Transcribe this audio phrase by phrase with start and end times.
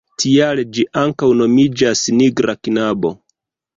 [0.21, 3.13] Tial ĝi ankaŭ nomiĝas „nigra knabo“.